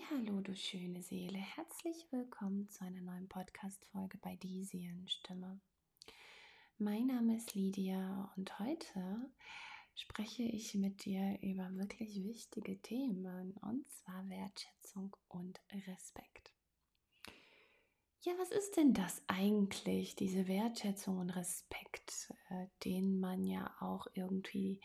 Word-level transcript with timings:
Hallo, 0.00 0.40
du 0.40 0.54
schöne 0.54 1.02
Seele. 1.02 1.38
Herzlich 1.38 2.06
willkommen 2.10 2.68
zu 2.70 2.82
einer 2.84 3.02
neuen 3.02 3.28
Podcast-Folge 3.28 4.16
bei 4.18 4.36
Die 4.36 4.64
Seelenstimme. 4.64 5.60
Mein 6.78 7.08
Name 7.08 7.36
ist 7.36 7.54
Lydia 7.54 8.32
und 8.36 8.58
heute 8.58 9.30
spreche 9.94 10.44
ich 10.44 10.74
mit 10.74 11.04
dir 11.04 11.38
über 11.42 11.68
wirklich 11.74 12.22
wichtige 12.22 12.80
Themen 12.80 13.52
und 13.60 13.90
zwar 13.90 14.26
Wertschätzung 14.28 15.14
und 15.28 15.60
Respekt. 15.86 16.54
Ja, 18.22 18.32
was 18.38 18.50
ist 18.50 18.76
denn 18.76 18.94
das 18.94 19.20
eigentlich, 19.26 20.16
diese 20.16 20.48
Wertschätzung 20.48 21.18
und 21.18 21.30
Respekt, 21.30 22.32
äh, 22.48 22.66
den 22.84 23.20
man 23.20 23.44
ja 23.44 23.74
auch 23.80 24.06
irgendwie, 24.14 24.80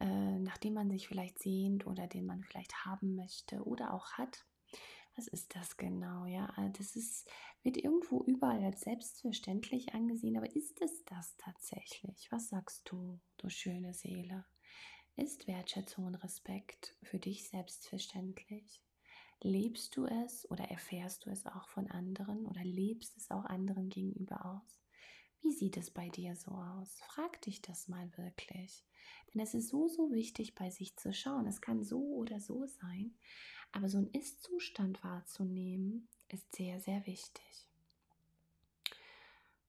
äh, 0.00 0.38
nachdem 0.38 0.74
man 0.74 0.90
sich 0.90 1.08
vielleicht 1.08 1.38
sehnt 1.38 1.86
oder 1.86 2.06
den 2.06 2.26
man 2.26 2.42
vielleicht 2.42 2.84
haben 2.84 3.14
möchte 3.14 3.64
oder 3.64 3.94
auch 3.94 4.12
hat? 4.12 4.46
Was 5.16 5.28
ist 5.28 5.56
das 5.56 5.78
genau? 5.78 6.26
Ja, 6.26 6.52
äh, 6.58 6.70
das 6.72 6.94
ist, 6.94 7.28
wird 7.62 7.78
irgendwo 7.78 8.22
überall 8.22 8.62
als 8.62 8.82
selbstverständlich 8.82 9.94
angesehen, 9.94 10.36
aber 10.36 10.54
ist 10.54 10.80
es 10.82 11.04
das 11.06 11.36
tatsächlich? 11.38 12.30
Was 12.30 12.48
sagst 12.50 12.90
du, 12.90 13.18
du 13.38 13.48
schöne 13.48 13.94
Seele? 13.94 14.44
Ist 15.16 15.46
Wertschätzung 15.46 16.04
und 16.04 16.16
Respekt 16.16 16.94
für 17.02 17.18
dich 17.18 17.48
selbstverständlich? 17.48 18.82
Lebst 19.42 19.96
du 19.96 20.06
es 20.06 20.50
oder 20.50 20.64
erfährst 20.64 21.24
du 21.24 21.30
es 21.30 21.46
auch 21.46 21.68
von 21.68 21.90
anderen 21.90 22.46
oder 22.46 22.62
lebst 22.62 23.16
es 23.16 23.30
auch 23.30 23.44
anderen 23.46 23.88
gegenüber 23.88 24.44
aus? 24.44 24.85
Wie 25.46 25.52
sieht 25.52 25.76
es 25.76 25.92
bei 25.92 26.08
dir 26.08 26.34
so 26.34 26.50
aus? 26.50 26.98
Frag 27.06 27.40
dich 27.42 27.62
das 27.62 27.86
mal 27.86 28.10
wirklich. 28.16 28.84
Denn 29.32 29.40
es 29.40 29.54
ist 29.54 29.68
so, 29.68 29.86
so 29.86 30.10
wichtig, 30.10 30.56
bei 30.56 30.70
sich 30.70 30.96
zu 30.96 31.12
schauen. 31.12 31.46
Es 31.46 31.60
kann 31.60 31.84
so 31.84 32.00
oder 32.00 32.40
so 32.40 32.66
sein, 32.66 33.14
aber 33.70 33.88
so 33.88 33.98
ein 33.98 34.10
Ist-Zustand 34.10 35.04
wahrzunehmen, 35.04 36.08
ist 36.30 36.52
sehr, 36.56 36.80
sehr 36.80 37.06
wichtig. 37.06 37.70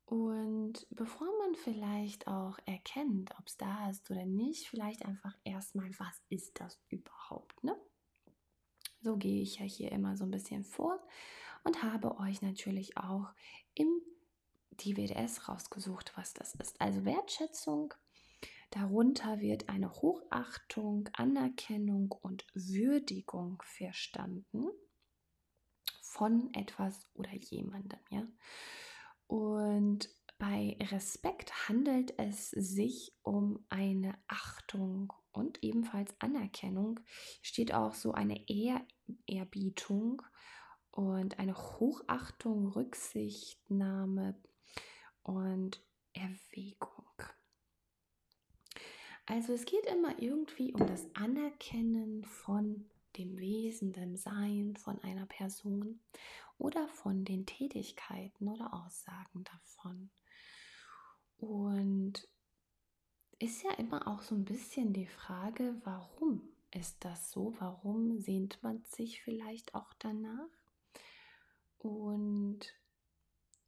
Und 0.08 0.88
bevor 0.90 1.28
man 1.38 1.54
vielleicht 1.54 2.28
auch 2.28 2.58
erkennt, 2.66 3.30
ob 3.38 3.46
es 3.46 3.58
da 3.58 3.92
ist 3.92 4.10
oder 4.10 4.26
nicht, 4.26 4.68
vielleicht 4.68 5.06
einfach 5.06 5.38
erstmal, 5.44 5.92
was 6.00 6.24
ist 6.30 6.60
das 6.60 6.82
überhaupt, 6.90 7.64
ne? 7.64 7.80
So 9.02 9.16
gehe 9.16 9.44
ich 9.44 9.60
ja 9.60 9.66
hier 9.66 9.92
immer 9.92 10.18
so 10.18 10.24
ein 10.24 10.32
bisschen 10.32 10.64
vor 10.64 11.00
und 11.64 11.84
habe 11.84 12.18
euch 12.18 12.42
natürlich 12.42 12.98
auch 12.98 13.32
im 13.76 14.02
DWDS 14.78 15.48
rausgesucht, 15.48 16.14
was 16.16 16.34
das 16.34 16.56
ist. 16.56 16.80
Also 16.80 17.06
Wertschätzung. 17.06 17.94
Darunter 18.72 19.40
wird 19.40 19.70
eine 19.70 19.92
Hochachtung, 19.92 21.10
Anerkennung 21.14 22.12
und 22.12 22.46
Würdigung 22.54 23.62
verstanden 23.66 24.68
von 26.02 26.54
etwas 26.54 27.00
oder 27.14 27.34
jemandem, 27.34 28.00
ja. 28.10 28.28
Und 29.28 30.10
bei 30.38 30.78
Respekt 30.92 31.68
handelt 31.68 32.18
es 32.20 32.52
sich 32.52 33.14
um 33.24 33.66
eine 33.70 34.14
Achtung 34.28 35.12
und 35.32 35.64
ebenfalls 35.64 36.14
Anerkennung. 36.20 37.00
Steht 37.42 37.74
auch 37.74 37.94
so 37.94 38.12
eine 38.12 38.46
Ehrerbietung 38.48 40.22
und 40.92 41.40
eine 41.40 41.56
Hochachtung, 41.56 42.68
Rücksichtnahme 42.68 44.40
und 45.28 45.82
Erwägung. 46.14 47.06
Also 49.26 49.54
es 49.54 49.66
geht 49.66 49.86
immer 49.86 50.20
irgendwie 50.22 50.74
um 50.74 50.88
das 50.88 51.06
Anerkennen 51.14 52.24
von 52.24 52.90
dem 53.18 53.38
Wesen, 53.38 53.92
dem 53.92 54.16
Sein 54.16 54.78
von 54.78 55.02
einer 55.04 55.26
Person 55.26 56.00
oder 56.58 56.88
von 56.88 57.26
den 57.26 57.46
Tätigkeiten 57.46 58.48
oder 58.48 58.74
Aussagen 58.74 59.44
davon. 59.44 60.10
Und 61.38 62.28
ist 63.40 63.64
ja 63.64 63.72
immer 63.74 64.08
auch 64.08 64.22
so 64.22 64.34
ein 64.34 64.46
bisschen 64.46 64.94
die 64.94 65.06
Frage, 65.06 65.76
warum 65.84 66.42
ist 66.72 67.04
das 67.04 67.30
so? 67.30 67.54
Warum 67.60 68.18
sehnt 68.20 68.64
man 68.64 68.84
sich 68.86 69.22
vielleicht 69.22 69.76
auch 69.76 69.94
danach? 70.00 70.50
Und 71.80 72.60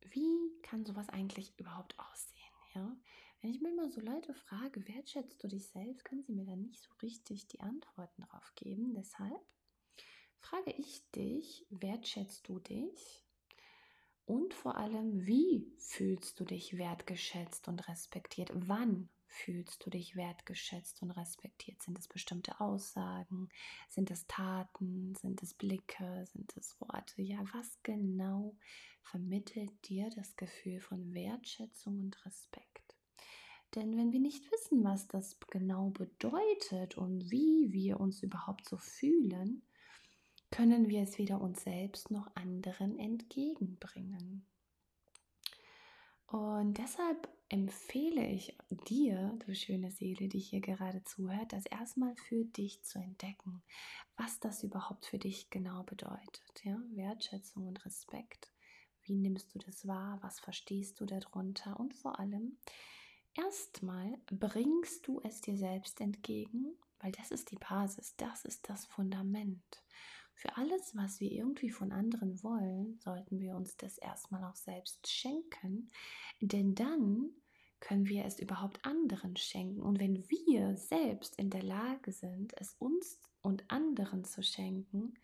wie 0.01 0.48
kann 0.69 0.85
sowas 0.85 1.09
eigentlich 1.09 1.57
überhaupt 1.57 1.97
aussehen? 1.99 2.35
Ja? 2.75 2.95
Wenn 3.41 3.51
ich 3.51 3.61
mir 3.61 3.73
mal 3.73 3.89
so 3.89 4.01
Leute 4.01 4.33
frage, 4.33 4.87
wertschätzt 4.87 5.43
du 5.43 5.47
dich 5.47 5.67
selbst, 5.67 6.03
können 6.03 6.23
sie 6.23 6.33
mir 6.33 6.45
dann 6.45 6.61
nicht 6.61 6.81
so 6.81 6.89
richtig 7.01 7.47
die 7.47 7.61
Antworten 7.61 8.21
drauf 8.23 8.53
geben. 8.55 8.93
Deshalb 8.93 9.41
frage 10.39 10.71
ich 10.71 11.09
dich, 11.11 11.65
wertschätzt 11.69 12.47
du 12.47 12.59
dich? 12.59 13.25
Und 14.25 14.53
vor 14.53 14.77
allem, 14.77 15.25
wie 15.25 15.73
fühlst 15.77 16.39
du 16.39 16.45
dich 16.45 16.77
wertgeschätzt 16.77 17.67
und 17.67 17.87
respektiert? 17.87 18.51
Wann 18.53 19.09
fühlst 19.25 19.85
du 19.85 19.89
dich 19.89 20.15
wertgeschätzt 20.15 21.01
und 21.01 21.11
respektiert? 21.11 21.81
Sind 21.81 21.97
es 21.97 22.07
bestimmte 22.07 22.59
Aussagen? 22.59 23.49
Sind 23.87 24.11
es 24.11 24.27
Taten? 24.27 25.15
Sind 25.15 25.41
es 25.41 25.53
Blicke? 25.53 26.25
Sind 26.27 26.55
es 26.57 26.79
Worte? 26.79 27.21
Ja, 27.21 27.39
was 27.53 27.79
genau 27.81 28.55
vermittelt 29.11 29.71
dir 29.89 30.09
das 30.15 30.35
Gefühl 30.35 30.79
von 30.79 31.13
Wertschätzung 31.13 31.99
und 31.99 32.25
Respekt? 32.25 32.95
Denn 33.75 33.97
wenn 33.97 34.11
wir 34.11 34.19
nicht 34.19 34.51
wissen, 34.51 34.83
was 34.83 35.07
das 35.07 35.39
genau 35.51 35.89
bedeutet 35.89 36.97
und 36.97 37.29
wie 37.29 37.71
wir 37.71 37.99
uns 37.99 38.23
überhaupt 38.23 38.67
so 38.67 38.77
fühlen, 38.77 39.61
können 40.51 40.89
wir 40.89 41.03
es 41.03 41.17
weder 41.19 41.39
uns 41.39 41.63
selbst 41.63 42.09
noch 42.09 42.35
anderen 42.35 42.97
entgegenbringen. 42.97 44.45
Und 46.25 46.77
deshalb 46.77 47.27
empfehle 47.49 48.27
ich 48.27 48.55
dir, 48.87 49.37
du 49.45 49.55
schöne 49.55 49.91
Seele, 49.91 50.27
die 50.27 50.39
hier 50.39 50.61
gerade 50.61 51.03
zuhört, 51.03 51.53
das 51.53 51.65
erstmal 51.65 52.15
für 52.15 52.45
dich 52.45 52.83
zu 52.83 52.99
entdecken, 52.99 53.63
was 54.15 54.39
das 54.39 54.63
überhaupt 54.63 55.07
für 55.07 55.17
dich 55.17 55.49
genau 55.49 55.83
bedeutet. 55.83 56.63
Ja? 56.63 56.79
Wertschätzung 56.91 57.67
und 57.67 57.83
Respekt. 57.85 58.51
Wie 59.09 59.17
nimmst 59.17 59.53
du 59.53 59.59
das 59.59 59.87
wahr? 59.87 60.19
Was 60.21 60.39
verstehst 60.39 60.99
du 60.99 61.05
darunter? 61.05 61.79
Und 61.79 61.95
vor 61.95 62.19
allem, 62.19 62.57
erstmal 63.33 64.19
bringst 64.27 65.07
du 65.07 65.19
es 65.23 65.41
dir 65.41 65.57
selbst 65.57 65.99
entgegen, 65.99 66.77
weil 66.99 67.11
das 67.11 67.31
ist 67.31 67.49
die 67.51 67.57
Basis, 67.57 68.15
das 68.17 68.45
ist 68.45 68.69
das 68.69 68.85
Fundament. 68.85 69.83
Für 70.35 70.55
alles, 70.57 70.95
was 70.95 71.19
wir 71.19 71.31
irgendwie 71.31 71.71
von 71.71 71.91
anderen 71.91 72.41
wollen, 72.43 72.99
sollten 72.99 73.39
wir 73.39 73.55
uns 73.55 73.75
das 73.77 73.97
erstmal 73.97 74.43
auch 74.43 74.55
selbst 74.55 75.07
schenken, 75.07 75.89
denn 76.39 76.75
dann 76.75 77.31
können 77.79 78.07
wir 78.07 78.25
es 78.25 78.39
überhaupt 78.39 78.85
anderen 78.85 79.35
schenken. 79.35 79.81
Und 79.81 79.99
wenn 79.99 80.29
wir 80.29 80.77
selbst 80.77 81.35
in 81.35 81.49
der 81.49 81.63
Lage 81.63 82.11
sind, 82.11 82.53
es 82.57 82.75
uns 82.75 83.19
und 83.41 83.69
anderen 83.71 84.23
zu 84.23 84.43
schenken, 84.43 85.15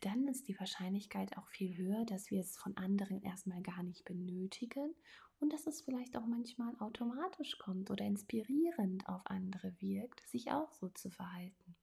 dann 0.00 0.26
ist 0.28 0.48
die 0.48 0.58
Wahrscheinlichkeit 0.58 1.36
auch 1.36 1.46
viel 1.48 1.76
höher, 1.76 2.04
dass 2.04 2.30
wir 2.30 2.40
es 2.40 2.56
von 2.56 2.76
anderen 2.76 3.22
erstmal 3.22 3.62
gar 3.62 3.82
nicht 3.82 4.04
benötigen 4.04 4.94
und 5.38 5.52
dass 5.52 5.66
es 5.66 5.82
vielleicht 5.82 6.16
auch 6.16 6.26
manchmal 6.26 6.74
automatisch 6.80 7.58
kommt 7.58 7.90
oder 7.90 8.04
inspirierend 8.04 9.08
auf 9.08 9.22
andere 9.26 9.74
wirkt, 9.80 10.20
sich 10.28 10.50
auch 10.50 10.72
so 10.72 10.88
zu 10.88 11.10
verhalten. 11.10 11.76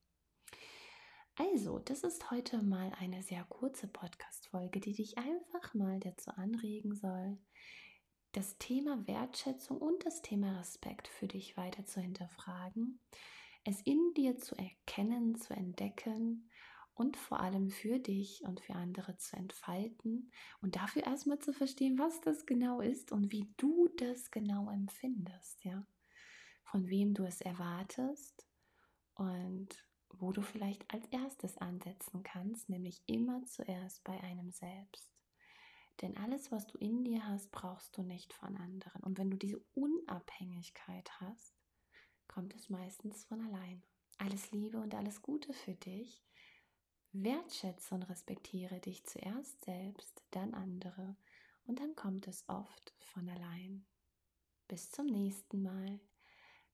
Also, 1.36 1.80
das 1.80 2.04
ist 2.04 2.30
heute 2.30 2.62
mal 2.62 2.92
eine 3.00 3.22
sehr 3.22 3.44
kurze 3.44 3.88
Podcast-Folge, 3.88 4.78
die 4.78 4.92
dich 4.92 5.18
einfach 5.18 5.74
mal 5.74 5.98
dazu 5.98 6.30
anregen 6.30 6.94
soll, 6.94 7.38
das 8.30 8.56
Thema 8.58 9.06
Wertschätzung 9.06 9.78
und 9.78 10.04
das 10.06 10.22
Thema 10.22 10.58
Respekt 10.58 11.08
für 11.08 11.26
dich 11.26 11.56
weiter 11.56 11.84
zu 11.86 12.00
hinterfragen, 12.00 13.00
es 13.64 13.80
in 13.82 14.12
dir 14.14 14.36
zu 14.36 14.54
erkennen, 14.56 15.34
zu 15.36 15.54
entdecken 15.54 16.50
und 16.94 17.16
vor 17.16 17.40
allem 17.40 17.70
für 17.70 17.98
dich 17.98 18.42
und 18.44 18.60
für 18.60 18.74
andere 18.74 19.16
zu 19.16 19.36
entfalten 19.36 20.30
und 20.60 20.76
dafür 20.76 21.04
erstmal 21.04 21.38
zu 21.38 21.52
verstehen, 21.52 21.98
was 21.98 22.20
das 22.20 22.46
genau 22.46 22.80
ist 22.80 23.12
und 23.12 23.32
wie 23.32 23.52
du 23.56 23.88
das 23.96 24.30
genau 24.30 24.70
empfindest, 24.70 25.64
ja. 25.64 25.86
Von 26.64 26.88
wem 26.88 27.14
du 27.14 27.24
es 27.24 27.40
erwartest 27.40 28.46
und 29.14 29.68
wo 30.08 30.32
du 30.32 30.42
vielleicht 30.42 30.92
als 30.92 31.06
erstes 31.08 31.58
ansetzen 31.58 32.22
kannst, 32.22 32.68
nämlich 32.68 33.02
immer 33.06 33.44
zuerst 33.44 34.02
bei 34.04 34.18
einem 34.22 34.50
selbst. 34.50 35.12
Denn 36.02 36.16
alles, 36.16 36.50
was 36.50 36.66
du 36.66 36.78
in 36.78 37.04
dir 37.04 37.26
hast, 37.26 37.50
brauchst 37.52 37.96
du 37.96 38.02
nicht 38.02 38.32
von 38.32 38.56
anderen. 38.56 39.02
Und 39.02 39.18
wenn 39.18 39.30
du 39.30 39.36
diese 39.36 39.60
Unabhängigkeit 39.74 41.10
hast, 41.20 41.54
kommt 42.26 42.54
es 42.54 42.68
meistens 42.68 43.24
von 43.24 43.40
allein. 43.40 43.82
Alles 44.18 44.50
Liebe 44.50 44.78
und 44.78 44.94
alles 44.94 45.22
Gute 45.22 45.52
für 45.52 45.74
dich. 45.74 46.24
Wertschätze 47.14 47.94
und 47.94 48.02
respektiere 48.02 48.80
dich 48.80 49.04
zuerst 49.04 49.64
selbst, 49.64 50.22
dann 50.32 50.52
andere 50.52 51.16
und 51.66 51.78
dann 51.78 51.94
kommt 51.94 52.26
es 52.26 52.44
oft 52.48 52.92
von 52.98 53.28
allein. 53.28 53.86
Bis 54.66 54.90
zum 54.90 55.06
nächsten 55.06 55.62
Mal. 55.62 56.00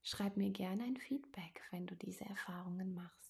Schreib 0.03 0.39
mir 0.39 0.51
gerne 0.51 0.85
ein 0.85 0.97
Feedback, 0.97 1.63
wenn 1.71 1.87
du 1.87 1.95
diese 1.95 2.25
Erfahrungen 2.25 2.95
machst. 2.95 3.30